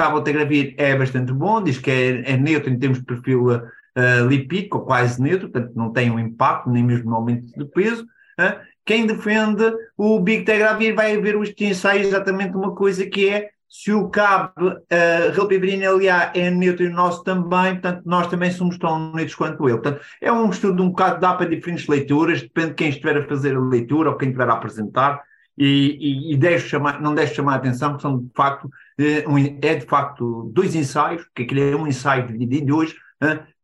é 0.77 0.95
bastante 0.99 1.33
bom, 1.33 1.63
diz 1.63 1.79
que 1.79 1.91
é, 1.91 2.33
é 2.33 2.37
neutro 2.37 2.71
em 2.71 2.79
termos 2.79 2.99
de 2.99 3.07
perfil 3.07 3.51
uh, 3.97 4.27
lipídico, 4.27 4.79
ou 4.79 4.85
quase 4.85 5.21
neutro, 5.21 5.49
portanto 5.49 5.75
não 5.75 5.93
tem 5.93 6.11
um 6.11 6.19
impacto, 6.19 6.71
nem 6.71 6.83
mesmo 6.83 7.11
no 7.11 7.17
aumento 7.17 7.47
de 7.57 7.65
peso. 7.67 8.05
Uh, 8.39 8.59
quem 8.85 9.07
defende 9.07 9.73
o 9.97 10.19
bictegravir 10.21 10.95
vai 10.95 11.21
ver 11.21 11.37
os 11.37 11.53
ensaios 11.59 12.09
exatamente 12.09 12.57
uma 12.57 12.75
coisa 12.75 13.07
que 13.07 13.29
é 13.29 13.51
se 13.69 13.93
o 13.93 14.09
cabo 14.09 14.53
uh, 14.69 15.33
relpivirina 15.33 15.93
LA 15.93 16.33
é 16.35 16.51
neutro 16.51 16.85
e 16.85 16.89
o 16.89 16.93
nosso 16.93 17.23
também, 17.23 17.75
portanto, 17.75 18.03
nós 18.05 18.27
também 18.27 18.51
somos 18.51 18.77
tão 18.79 19.13
neutros 19.13 19.37
quanto 19.37 19.69
ele. 19.69 19.79
Portanto, 19.79 20.05
é 20.21 20.33
um 20.33 20.51
estudo 20.51 20.83
um 20.83 20.89
bocado, 20.89 21.21
dá 21.21 21.35
para 21.35 21.49
diferentes 21.49 21.87
leituras, 21.87 22.43
depende 22.43 22.71
de 22.71 22.75
quem 22.75 22.89
estiver 22.89 23.17
a 23.17 23.29
fazer 23.29 23.55
a 23.55 23.61
leitura 23.61 24.11
ou 24.11 24.17
quem 24.17 24.31
estiver 24.31 24.49
a 24.49 24.55
apresentar 24.55 25.23
e, 25.57 26.33
e, 26.33 26.37
e 26.37 26.59
chamar, 26.59 27.01
não 27.01 27.15
deixe 27.15 27.35
chamar 27.35 27.53
a 27.53 27.57
atenção, 27.57 27.91
porque 27.91 28.03
são 28.03 28.19
de 28.19 28.31
facto, 28.35 28.69
é, 28.99 29.25
é 29.63 29.75
de 29.77 29.87
facto 29.87 30.51
dois 30.53 30.75
ensaios, 30.75 31.25
que 31.33 31.43
aquele 31.43 31.71
é 31.71 31.77
um 31.77 31.87
ensaio 31.87 32.27
dividido 32.27 32.67
dois, 32.67 32.95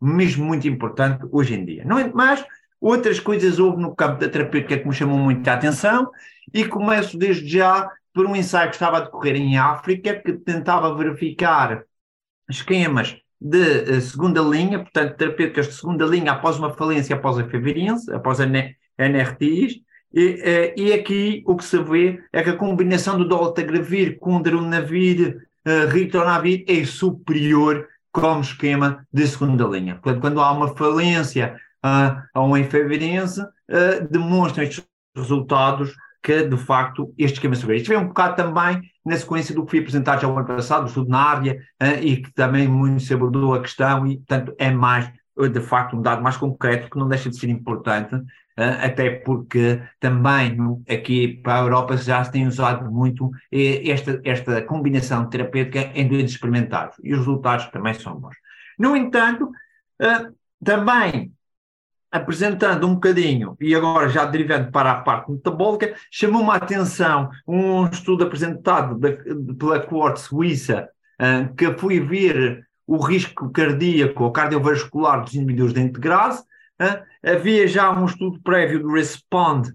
mesmo 0.00 0.44
muito 0.44 0.68
importante 0.68 1.24
hoje 1.30 1.54
em 1.54 1.64
dia. 1.64 1.84
Não 1.84 1.98
é, 1.98 2.10
mas 2.12 2.44
outras 2.80 3.18
coisas 3.18 3.58
houve 3.58 3.80
no 3.80 3.94
campo 3.94 4.20
da 4.20 4.28
terapêutica 4.28 4.78
que 4.78 4.86
me 4.86 4.94
chamam 4.94 5.18
muito 5.18 5.46
a 5.48 5.54
atenção 5.54 6.10
e 6.52 6.64
começo 6.64 7.18
desde 7.18 7.48
já 7.48 7.90
por 8.12 8.26
um 8.26 8.36
ensaio 8.36 8.70
que 8.70 8.76
estava 8.76 8.98
a 8.98 9.00
decorrer 9.00 9.36
em 9.36 9.58
África, 9.58 10.14
que 10.14 10.32
tentava 10.32 10.94
verificar 10.96 11.84
esquemas 12.48 13.16
de 13.40 13.58
uh, 13.58 14.00
segunda 14.00 14.40
linha, 14.40 14.78
portanto, 14.78 15.16
terapêuticas 15.16 15.68
de 15.68 15.74
segunda 15.74 16.06
linha 16.06 16.32
após 16.32 16.58
uma 16.58 16.72
falência 16.72 17.14
após 17.14 17.38
a 17.38 17.44
feverense, 17.44 18.10
após 18.12 18.40
a 18.40 18.46
NRTIs, 18.46 19.80
e, 20.14 20.40
eh, 20.42 20.74
e 20.78 20.92
aqui 20.94 21.42
o 21.44 21.56
que 21.56 21.64
se 21.64 21.78
vê 21.82 22.22
é 22.32 22.42
que 22.42 22.48
a 22.48 22.56
combinação 22.56 23.18
do 23.18 23.28
dolutegravir 23.28 24.18
com 24.18 24.40
darunavir, 24.40 25.46
uh, 25.66 25.90
ritonavir 25.90 26.64
é 26.66 26.84
superior 26.86 27.86
como 28.16 28.40
esquema 28.40 29.06
de 29.12 29.26
segunda 29.26 29.64
linha. 29.64 29.96
Portanto, 29.96 30.22
quando 30.22 30.40
há 30.40 30.50
uma 30.50 30.74
falência 30.74 31.54
uh, 31.84 32.22
a 32.32 32.40
uma 32.40 32.58
enfermeirense, 32.58 33.42
uh, 33.42 34.08
demonstram 34.10 34.64
estes 34.64 34.82
resultados 35.14 35.94
que, 36.22 36.42
de 36.42 36.56
facto, 36.56 37.12
este 37.18 37.34
esquema 37.34 37.54
superior. 37.54 37.76
Isto 37.76 37.88
vem 37.88 37.98
um 37.98 38.08
bocado 38.08 38.34
também 38.34 38.80
na 39.04 39.16
sequência 39.18 39.54
do 39.54 39.66
que 39.66 39.72
foi 39.72 39.80
apresentado 39.80 40.22
já 40.22 40.28
o 40.28 40.36
ano 40.36 40.46
passado, 40.46 40.84
o 40.84 40.86
estudo 40.86 41.10
na 41.10 41.20
área, 41.20 41.60
uh, 41.82 42.02
e 42.02 42.16
que 42.22 42.32
também 42.32 42.66
muito 42.66 43.02
se 43.02 43.12
abordou 43.12 43.52
a 43.52 43.60
questão, 43.60 44.06
e, 44.06 44.16
portanto, 44.16 44.54
é 44.58 44.70
mais, 44.70 45.12
de 45.36 45.60
facto, 45.60 45.96
um 45.96 46.02
dado 46.02 46.22
mais 46.22 46.36
concreto 46.36 46.90
que 46.90 46.98
não 46.98 47.08
deixa 47.08 47.28
de 47.28 47.38
ser 47.38 47.48
importante 47.48 48.16
até 48.56 49.10
porque 49.10 49.82
também 50.00 50.56
aqui 50.88 51.28
para 51.28 51.56
a 51.56 51.62
Europa 51.62 51.96
já 51.98 52.24
se 52.24 52.32
tem 52.32 52.46
usado 52.46 52.90
muito 52.90 53.30
esta, 53.52 54.18
esta 54.24 54.62
combinação 54.62 55.28
terapêutica 55.28 55.90
em 55.94 56.08
doentes 56.08 56.34
experimentados 56.34 56.96
e 57.04 57.12
os 57.12 57.18
resultados 57.18 57.66
também 57.66 57.92
são 57.92 58.18
bons. 58.18 58.34
No 58.78 58.96
entanto, 58.96 59.50
também 60.64 61.32
apresentando 62.10 62.86
um 62.86 62.94
bocadinho, 62.94 63.56
e 63.60 63.74
agora 63.74 64.08
já 64.08 64.24
derivando 64.24 64.70
para 64.70 64.92
a 64.92 65.00
parte 65.02 65.30
metabólica, 65.30 65.94
chamou-me 66.10 66.50
a 66.50 66.54
atenção 66.54 67.28
um 67.46 67.86
estudo 67.86 68.24
apresentado 68.24 68.98
pela 69.58 69.80
coorte 69.80 70.20
suíça 70.20 70.88
que 71.58 71.70
foi 71.76 72.00
ver 72.00 72.65
o 72.86 72.98
risco 72.98 73.50
cardíaco 73.50 74.24
ou 74.24 74.32
cardiovascular 74.32 75.22
dos 75.22 75.34
indivíduos 75.34 75.72
de 75.72 75.80
integrase, 75.80 76.42
havia 77.24 77.66
já 77.66 77.90
um 77.90 78.04
estudo 78.06 78.40
prévio 78.42 78.80
do 78.80 78.92
Respond, 78.92 79.72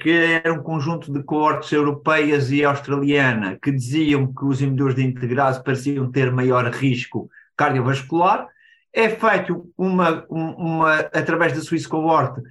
que 0.00 0.10
era 0.10 0.52
um 0.52 0.62
conjunto 0.62 1.12
de 1.12 1.22
coortes 1.22 1.72
europeias 1.72 2.50
e 2.50 2.64
australiana 2.64 3.58
que 3.62 3.70
diziam 3.70 4.32
que 4.32 4.44
os 4.44 4.60
inibidores 4.60 4.96
de 4.96 5.04
integrase 5.04 5.62
pareciam 5.62 6.10
ter 6.10 6.32
maior 6.32 6.66
risco 6.66 7.30
cardiovascular. 7.56 8.48
É 8.92 9.08
feito 9.08 9.70
uma, 9.78 10.26
uma 10.28 10.94
através 11.14 11.54
da 11.54 11.62
Swiss 11.62 11.86
Cohort 11.86 12.42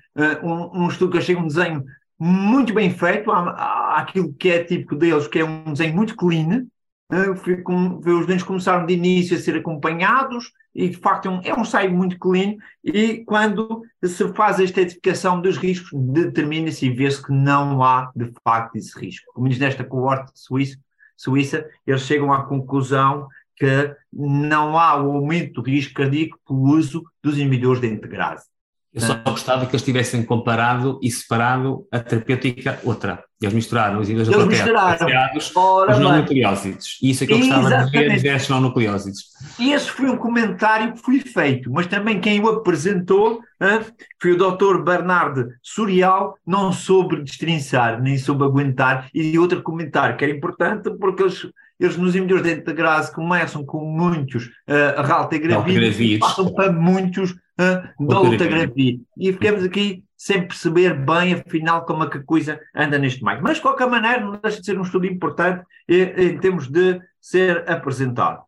um, 0.41 0.86
um 0.86 0.88
estudo 0.88 1.12
que 1.12 1.17
achei 1.20 1.36
um 1.36 1.46
desenho 1.46 1.84
muito 2.17 2.74
bem 2.74 2.91
feito, 2.91 3.31
aquilo 3.31 4.34
que 4.34 4.50
é 4.50 4.63
típico 4.63 4.96
deles, 4.96 5.27
que 5.27 5.39
é 5.39 5.46
um 5.46 5.74
desenho 5.74 5.96
muito 5.96 6.15
clean, 6.15 6.65
os 7.12 8.25
dentes 8.25 8.44
começaram 8.44 8.86
de 8.86 8.94
início 8.94 9.36
a 9.36 9.39
ser 9.39 9.58
acompanhados 9.58 10.51
e 10.74 10.88
de 10.89 10.98
facto 10.98 11.27
é 11.27 11.30
um, 11.30 11.41
é 11.44 11.53
um 11.53 11.98
muito 11.98 12.18
clean 12.18 12.56
e 12.84 13.24
quando 13.25 13.84
se 14.03 14.34
faz 14.34 14.60
a 14.60 14.63
estetificação 14.63 15.41
dos 15.41 15.58
riscos 15.58 15.91
determina-se 15.94 16.86
e 16.86 16.89
vê-se 16.89 17.22
que 17.22 17.34
não 17.34 17.84
há 17.84 18.10
de 18.15 18.32
facto 18.44 18.77
esse 18.77 18.98
risco. 18.98 19.30
Como 19.34 19.50
diz 19.50 19.60
nesta 19.60 19.84
coorte 19.84 20.32
suíça, 20.36 20.77
suíça, 21.18 21.65
eles 21.86 22.03
chegam 22.03 22.32
à 22.32 22.44
conclusão 22.44 23.27
que 23.58 23.94
não 24.12 24.80
há 24.80 24.96
o 24.96 25.12
aumento 25.12 25.62
do 25.62 25.70
risco 25.70 25.94
cardíaco 25.94 26.39
pelo 26.48 26.62
uso 26.62 27.03
dos 27.22 27.38
inibidores 27.38 27.82
de 27.82 27.88
integrase. 27.88 28.50
Eu 28.93 29.00
só 29.00 29.15
gostava 29.15 29.65
que 29.65 29.71
eles 29.71 29.86
tivessem 29.86 30.21
comparado 30.21 31.00
e 31.01 31.10
separado 31.10 31.88
a 31.89 32.00
terapêutica 32.00 32.77
outra. 32.83 33.24
Eles 33.41 33.53
misturaram 33.53 34.00
os 34.00 34.10
inibidores 34.10 34.60
da 34.60 34.98
plateia 34.98 35.31
os 35.33 36.00
não 36.00 36.17
nucleósidos. 36.17 37.00
E 37.01 37.10
isso 37.10 37.24
é 37.24 37.27
que 37.27 37.33
eu 37.33 37.38
gostava 37.38 37.67
Exatamente. 37.67 37.91
de 37.91 37.98
ver, 37.98 38.15
diversos 38.17 38.50
não 38.50 38.60
nucleósidos. 38.60 39.24
Esse 39.57 39.89
foi 39.89 40.10
um 40.10 40.17
comentário 40.17 40.91
que 40.93 41.00
foi 41.00 41.19
feito, 41.21 41.71
mas 41.71 41.88
também 41.88 42.19
quem 42.19 42.41
o 42.41 42.50
apresentou 42.50 43.39
hein, 43.62 43.79
foi 44.21 44.33
o 44.33 44.38
Dr. 44.38 44.83
Bernardo 44.83 45.48
Surial, 45.63 46.36
não 46.45 46.74
soube 46.74 47.24
destrinçar, 47.24 48.01
nem 48.01 48.17
soube 48.17 48.43
aguentar. 48.43 49.10
E 49.13 49.39
outro 49.39 49.63
comentário 49.63 50.17
que 50.17 50.25
era 50.25 50.36
importante, 50.36 50.91
porque 51.00 51.24
eles 51.24 51.48
eles 51.81 51.97
nos 51.97 52.15
inibidores 52.15 52.43
de 52.43 52.59
integrase 52.59 53.11
começam 53.11 53.65
com 53.65 53.83
muitos 53.83 54.45
uh, 54.45 55.01
raltegravidos 55.01 56.00
e 56.00 56.19
passam 56.19 56.53
para 56.53 56.71
muitos 56.71 57.31
uh, 57.31 57.81
dolutegravir. 58.00 59.00
E 59.17 59.33
ficamos 59.33 59.63
aqui 59.63 60.03
sem 60.15 60.47
perceber 60.47 60.93
bem, 60.93 61.33
afinal, 61.33 61.83
como 61.83 62.03
é 62.03 62.09
que 62.09 62.19
a 62.19 62.23
coisa 62.23 62.59
anda 62.75 63.00
neste 63.00 63.23
meio. 63.23 63.41
Mas, 63.41 63.55
de 63.55 63.63
qualquer 63.63 63.88
maneira, 63.88 64.21
não 64.21 64.39
deixa 64.39 64.59
de 64.59 64.65
ser 64.65 64.77
um 64.77 64.83
estudo 64.83 65.07
importante 65.07 65.65
em, 65.89 66.01
em 66.01 66.38
termos 66.38 66.67
de 66.67 67.01
ser 67.19 67.67
apresentado. 67.67 68.43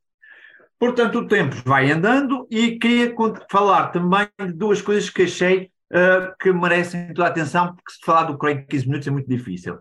Portanto, 0.77 1.19
o 1.19 1.27
tempo 1.27 1.55
vai 1.65 1.91
andando 1.91 2.45
e 2.51 2.77
queria 2.77 3.15
falar 3.49 3.87
também 3.87 4.27
de 4.39 4.53
duas 4.53 4.79
coisas 4.79 5.09
que 5.09 5.23
achei 5.23 5.71
uh, 5.91 6.35
que 6.39 6.53
merecem 6.53 7.07
toda 7.07 7.27
a 7.27 7.31
atenção, 7.31 7.73
porque 7.73 7.93
se 7.93 8.05
falar 8.05 8.25
do 8.25 8.37
Craig 8.37 8.67
15 8.69 8.85
minutos 8.85 9.07
é 9.07 9.11
muito 9.11 9.27
difícil. 9.27 9.79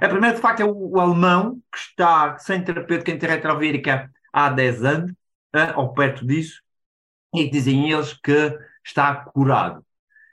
A 0.00 0.08
primeira, 0.08 0.34
de 0.34 0.40
facto, 0.40 0.60
é 0.60 0.64
o, 0.64 0.90
o 0.90 1.00
alemão, 1.00 1.60
que 1.72 1.78
está 1.78 2.36
sem 2.38 2.62
terapêutica 2.62 3.12
interretrovírica 3.12 4.10
há 4.32 4.48
10 4.48 4.84
anos, 4.84 5.12
ou 5.76 5.92
perto 5.94 6.26
disso, 6.26 6.60
e 7.34 7.48
dizem 7.48 7.90
eles 7.90 8.12
que 8.12 8.58
está 8.84 9.14
curado. 9.14 9.84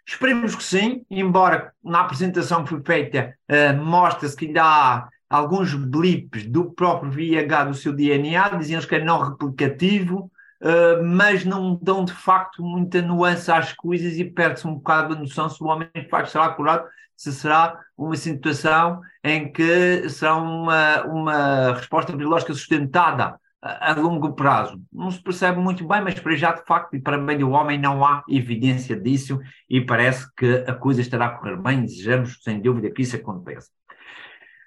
Esperemos 0.05 0.55
que 0.55 0.63
sim, 0.63 1.05
embora 1.09 1.73
na 1.83 2.01
apresentação 2.01 2.63
que 2.63 2.69
foi 2.71 2.81
feita 2.83 3.37
uh, 3.49 3.77
mostra-se 3.83 4.35
que 4.35 4.47
ainda 4.47 4.63
há 4.63 5.09
alguns 5.29 5.73
blips 5.73 6.45
do 6.45 6.71
próprio 6.71 7.11
VIH 7.11 7.65
do 7.65 7.73
seu 7.73 7.93
DNA, 7.93 8.51
eles 8.53 8.85
que 8.85 8.95
é 8.95 9.03
não 9.03 9.19
replicativo, 9.19 10.31
uh, 10.61 11.03
mas 11.03 11.43
não 11.43 11.77
dão 11.81 12.05
de 12.05 12.13
facto 12.13 12.63
muita 12.63 13.01
nuance 13.01 13.51
às 13.51 13.73
coisas 13.73 14.17
e 14.17 14.25
perde-se 14.25 14.67
um 14.67 14.75
bocado 14.75 15.13
a 15.13 15.17
noção 15.17 15.49
se 15.49 15.61
o 15.63 15.67
homem 15.67 15.89
de 15.93 16.09
facto 16.09 16.29
será 16.29 16.49
curado, 16.49 16.87
se 17.15 17.31
será 17.33 17.79
uma 17.97 18.15
situação 18.15 19.01
em 19.23 19.51
que 19.51 20.09
será 20.09 20.35
uma, 20.35 21.03
uma 21.03 21.73
resposta 21.73 22.15
biológica 22.15 22.53
sustentada 22.53 23.39
a, 23.61 23.91
a 23.91 23.93
longo 23.93 24.33
prazo. 24.33 24.81
Não 24.91 25.11
se 25.11 25.21
percebe 25.21 25.59
muito 25.59 25.87
bem, 25.87 26.01
mas 26.01 26.19
para 26.19 26.35
já 26.35 26.51
de 26.51 26.65
facto 26.65 26.95
e 26.95 26.99
para 26.99 27.17
bem 27.17 27.37
do 27.37 27.51
homem 27.51 27.79
não 27.79 28.03
há 28.03 28.23
evidência 28.27 28.99
disso 28.99 29.39
e 29.69 29.81
parece 29.81 30.27
que 30.35 30.63
a 30.67 30.73
coisa 30.73 31.01
estará 31.01 31.27
a 31.27 31.37
correr 31.37 31.57
bem, 31.57 31.81
desejamos 31.81 32.41
sem 32.41 32.59
dúvida 32.59 32.89
que 32.89 33.03
isso 33.03 33.15
aconteça. 33.15 33.69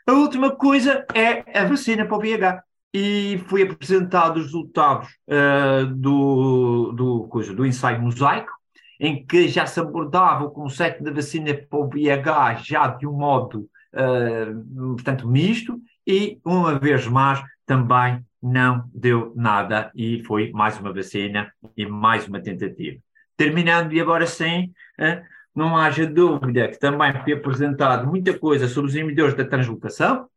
A 0.06 0.12
última 0.12 0.54
coisa 0.54 1.04
é 1.14 1.58
a 1.58 1.64
vacina 1.64 2.04
para 2.04 2.16
o 2.16 2.20
VIH 2.20 2.62
e 2.94 3.42
foi 3.48 3.62
apresentado 3.62 4.36
os 4.36 4.44
resultados 4.44 5.08
uh, 5.28 5.84
do, 5.96 6.92
do, 6.92 7.26
coisa, 7.26 7.52
do 7.52 7.66
ensaio 7.66 8.00
mosaico, 8.00 8.52
em 9.00 9.26
que 9.26 9.48
já 9.48 9.66
se 9.66 9.80
abordava 9.80 10.44
o 10.44 10.50
conceito 10.52 11.02
da 11.02 11.10
vacina 11.10 11.52
para 11.52 11.76
o 11.76 11.88
VIH 11.88 12.54
já 12.62 12.86
de 12.86 13.04
um 13.04 13.12
modo, 13.12 13.68
uh, 13.92 14.94
portanto, 14.94 15.26
misto, 15.26 15.76
e 16.06 16.38
uma 16.44 16.78
vez 16.78 17.04
mais 17.08 17.42
também 17.66 18.24
não 18.40 18.88
deu 18.94 19.32
nada 19.34 19.90
e 19.92 20.22
foi 20.22 20.52
mais 20.52 20.78
uma 20.78 20.92
vacina 20.92 21.52
e 21.76 21.84
mais 21.84 22.28
uma 22.28 22.40
tentativa. 22.40 23.00
Terminando, 23.36 23.92
e 23.92 24.00
agora 24.00 24.24
sim, 24.24 24.72
uh, 25.00 25.20
não 25.52 25.76
haja 25.76 26.06
dúvida 26.06 26.68
que 26.68 26.78
também 26.78 27.12
foi 27.24 27.32
apresentado 27.32 28.06
muita 28.06 28.38
coisa 28.38 28.68
sobre 28.68 28.90
os 28.90 28.94
inibidores 28.94 29.34
da 29.34 29.44
translocação, 29.44 30.28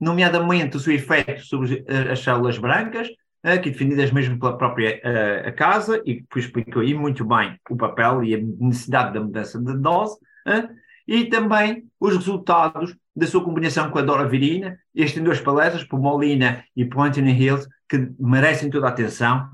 nomeadamente 0.00 0.76
o 0.76 0.80
seu 0.80 0.94
efeito 0.94 1.44
sobre 1.44 1.84
eh, 1.86 2.12
as 2.12 2.20
células 2.20 2.58
brancas, 2.58 3.08
aqui 3.42 3.70
definidas 3.70 4.10
mesmo 4.10 4.38
pela 4.38 4.58
própria 4.58 5.00
uh, 5.04 5.56
casa, 5.56 6.02
e 6.04 6.22
que 6.22 6.38
explicou 6.38 6.82
aí 6.82 6.94
muito 6.94 7.24
bem 7.24 7.58
o 7.70 7.76
papel 7.76 8.24
e 8.24 8.34
a 8.34 8.38
necessidade 8.38 9.14
da 9.14 9.20
mudança 9.20 9.58
de 9.58 9.76
dose, 9.78 10.16
uh, 10.46 10.68
e 11.06 11.26
também 11.26 11.84
os 12.00 12.16
resultados 12.16 12.96
da 13.14 13.26
sua 13.26 13.44
combinação 13.44 13.90
com 13.90 13.98
a 13.98 14.02
doravirina, 14.02 14.78
este 14.94 15.20
em 15.20 15.22
duas 15.22 15.40
palestras, 15.40 15.84
por 15.84 16.00
Molina 16.00 16.64
e 16.76 16.84
por 16.84 17.06
Anthony 17.06 17.32
Hills, 17.32 17.68
que 17.88 18.10
merecem 18.18 18.68
toda 18.68 18.86
a 18.86 18.90
atenção. 18.90 19.48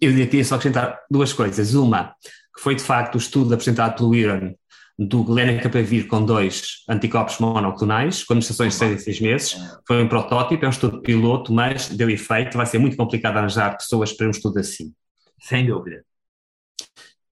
Eu 0.00 0.12
queria 0.12 0.44
só 0.44 0.56
acrescentar 0.56 1.00
duas 1.08 1.32
coisas. 1.32 1.74
Uma, 1.74 2.14
que 2.54 2.60
foi 2.60 2.74
de 2.74 2.82
facto 2.82 3.14
o 3.14 3.18
estudo 3.18 3.54
apresentado 3.54 3.96
pelo 3.96 4.14
Iran 4.14 4.52
do 4.98 5.30
lenacapavir 5.30 6.08
com 6.08 6.24
dois 6.24 6.82
anticorpos 6.88 7.38
monoclonais, 7.38 8.24
com 8.24 8.32
administrações 8.32 8.72
de 8.72 8.78
6 8.80 8.92
em 8.92 8.98
6 9.04 9.20
meses. 9.20 9.56
Foi 9.86 10.02
um 10.02 10.08
protótipo, 10.08 10.64
é 10.64 10.68
um 10.68 10.70
estudo 10.70 11.00
piloto, 11.00 11.52
mas 11.52 11.88
deu 11.88 12.10
efeito. 12.10 12.56
Vai 12.56 12.66
ser 12.66 12.78
muito 12.78 12.96
complicado 12.96 13.36
arranjar 13.36 13.76
pessoas 13.76 14.12
para 14.12 14.26
um 14.26 14.30
estudo 14.30 14.58
assim. 14.58 14.92
Sem 15.40 15.66
dúvida. 15.66 16.02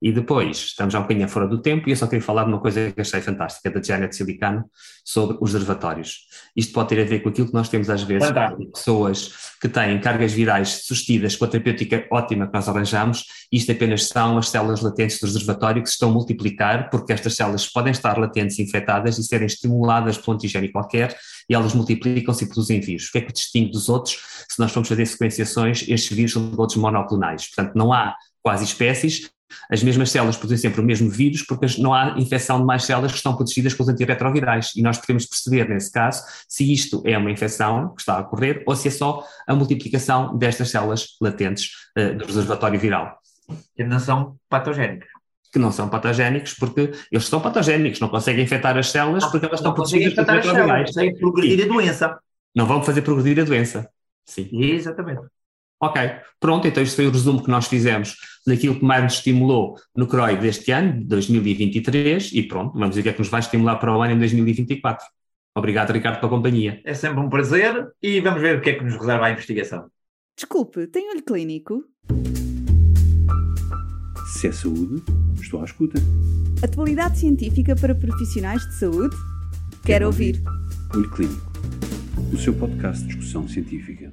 E 0.01 0.13
depois, 0.13 0.59
estamos 0.59 0.93
já 0.93 0.99
um 0.99 1.03
bocadinho 1.03 1.29
fora 1.29 1.49
do 1.49 1.61
tempo, 1.63 1.89
e 1.89 1.93
eu 1.93 1.97
só 1.97 2.07
queria 2.07 2.23
falar 2.23 2.45
de 2.45 2.51
uma 2.51 2.61
coisa 2.61 2.93
que 2.93 3.01
achei 3.01 3.21
fantástica, 3.21 3.71
da 3.71 3.83
Janet 3.83 4.15
Silicano, 4.15 4.65
sobre 5.03 5.39
os 5.41 5.55
reservatórios. 5.55 6.27
Isto 6.55 6.73
pode 6.75 6.91
ter 6.91 7.01
a 7.01 7.05
ver 7.05 7.21
com 7.21 7.31
aquilo 7.31 7.47
que 7.49 7.55
nós 7.55 7.69
temos 7.69 7.89
às 7.89 8.03
vezes, 8.03 8.29
Fantástico. 8.29 8.73
pessoas 8.73 9.33
que 9.61 9.69
têm 9.69 9.99
cargas 10.01 10.33
virais 10.33 10.69
sustidas 10.85 11.35
com 11.35 11.47
a 11.47 11.49
terapêutica 11.49 12.07
ótima 12.11 12.47
que 12.47 12.53
nós 12.53 12.69
arranjamos, 12.69 13.25
isto 13.51 13.73
apenas 13.73 14.07
são 14.09 14.37
as 14.37 14.51
células 14.51 14.83
latentes 14.83 15.19
do 15.19 15.27
reservatório 15.27 15.83
que 15.83 15.89
se 15.89 15.95
estão 15.95 16.11
a 16.11 16.13
multiplicar, 16.13 16.91
porque 16.91 17.13
estas 17.13 17.35
células 17.35 17.67
podem 17.67 17.93
estar 17.93 18.19
latentes 18.19 18.59
infectadas 18.59 19.17
e 19.17 19.25
serem 19.25 19.47
estimuladas 19.47 20.19
por 20.19 20.33
um 20.33 20.35
antigênio 20.35 20.71
qualquer, 20.71 21.17
e 21.49 21.55
elas 21.55 21.73
multiplicam-se 21.73 22.45
e 22.45 22.47
produzem 22.47 22.81
vírus. 22.81 23.09
O 23.09 23.13
que 23.13 23.19
é 23.19 23.21
que 23.23 23.33
distingue 23.33 23.71
dos 23.71 23.89
outros? 23.89 24.19
Se 24.49 24.59
nós 24.61 24.73
formos 24.73 24.89
fazer 24.89 25.07
sequenciações, 25.07 25.89
estes 25.89 26.15
vírus 26.15 26.33
são 26.33 26.51
todos 26.51 26.77
monoclonais. 26.77 27.49
Portanto, 27.49 27.75
não 27.75 27.93
há 27.93 28.15
quase 28.43 28.65
espécies, 28.65 29.31
as 29.71 29.83
mesmas 29.83 30.11
células 30.11 30.37
produzem 30.37 30.59
sempre 30.59 30.81
o 30.81 30.85
mesmo 30.85 31.11
vírus 31.11 31.43
porque 31.43 31.67
não 31.79 31.93
há 31.93 32.15
infecção 32.19 32.59
de 32.61 32.67
mais 32.67 32.85
células 32.85 33.13
que 33.13 33.19
estão 33.19 33.35
protegidas 33.35 33.75
com 33.75 33.83
os 33.83 33.89
antirretrovirais. 33.89 34.73
E 34.77 34.83
nós 34.83 34.99
podemos 34.99 35.27
perceber, 35.27 35.69
nesse 35.69 35.91
caso, 35.91 36.23
se 36.49 36.73
isto 36.73 37.03
é 37.05 37.17
uma 37.17 37.31
infecção 37.31 37.95
que 37.95 38.01
está 38.01 38.17
a 38.17 38.21
ocorrer 38.21 38.63
ou 38.67 38.75
se 38.77 38.89
é 38.89 38.91
só 38.91 39.25
a 39.47 39.55
multiplicação 39.55 40.37
destas 40.37 40.71
células 40.71 41.17
latentes 41.21 41.71
uh, 41.99 42.17
do 42.17 42.27
reservatório 42.27 42.79
viral. 42.79 43.19
Que 43.77 43.85
não 43.85 44.01
são 44.01 44.37
patogénicas. 44.49 45.09
Que 45.53 45.59
não 45.59 45.71
são 45.71 45.89
patogénicos 45.89 46.55
porque 46.55 46.93
eles 47.11 47.27
são 47.27 47.41
patogénicos, 47.41 48.01
não 48.01 48.09
conseguem 48.09 48.45
infectar 48.45 48.77
as 48.77 48.91
células 48.91 49.23
não, 49.23 49.31
porque 49.31 49.47
elas 49.47 49.61
estão 49.61 49.73
protegidas 49.73 50.15
com 50.15 50.23
os 50.23 50.29
retrovirais. 50.29 50.87
Conseguem 50.87 51.17
progredir 51.17 51.65
a 51.65 51.69
doença. 51.69 52.19
Não 52.55 52.67
vão 52.67 52.83
fazer 52.83 53.03
progredir 53.03 53.41
a 53.43 53.45
doença. 53.45 53.89
Sim. 54.25 54.49
Exatamente. 54.53 55.23
Ok, 55.81 56.01
pronto, 56.41 56.67
então 56.67 56.83
este 56.83 56.97
foi 56.97 57.07
o 57.07 57.11
resumo 57.11 57.43
que 57.43 57.51
nós 57.51 57.67
fizemos 57.67 58.17
daquilo 58.47 58.77
que 58.79 58.85
mais 58.85 59.03
nos 59.03 59.15
estimulou 59.15 59.77
no 59.95 60.07
CROI 60.07 60.37
deste 60.39 60.71
ano, 60.73 61.05
2023, 61.05 62.33
e 62.33 62.43
pronto, 62.45 62.79
vamos 62.79 62.95
ver 62.95 63.01
o 63.01 63.05
que 63.05 63.09
é 63.11 63.13
que 63.13 63.19
nos 63.19 63.29
vai 63.29 63.41
estimular 63.41 63.77
para 63.77 63.95
o 63.95 64.01
ano 64.01 64.15
em 64.15 64.19
2024. 64.19 65.05
Obrigado, 65.55 65.91
Ricardo, 65.93 66.19
pela 66.21 66.31
companhia. 66.31 66.81
É 66.85 66.95
sempre 66.95 67.21
um 67.21 67.29
prazer 67.29 67.89
e 68.03 68.21
vamos 68.21 68.41
ver 68.41 68.59
o 68.59 68.61
que 68.61 68.71
é 68.71 68.73
que 68.75 68.85
nos 68.85 68.95
reserva 68.95 69.27
a 69.27 69.31
investigação. 69.31 69.91
Desculpe, 70.37 70.87
tem 70.87 71.11
olho 71.11 71.23
clínico? 71.23 71.85
Se 74.33 74.49
é 74.49 74.53
saúde, 74.53 75.03
estou 75.41 75.61
à 75.61 75.65
escuta. 75.65 75.99
Atualidade 76.63 77.19
científica 77.19 77.75
para 77.77 77.95
profissionais 77.95 78.63
de 78.67 78.75
saúde? 78.75 79.17
Quero, 79.71 79.83
Quero 79.85 80.07
ouvir. 80.07 80.37
ouvir. 80.37 80.97
Olho 80.97 81.11
Clínico, 81.11 81.53
o 82.33 82.37
seu 82.39 82.55
podcast 82.55 83.03
de 83.03 83.09
discussão 83.09 83.47
científica. 83.49 84.13